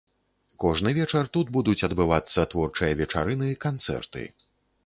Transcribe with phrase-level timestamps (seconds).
[0.63, 4.29] Кожны вечар тут будуць адбывацца творчыя вечарыны, канцэрты.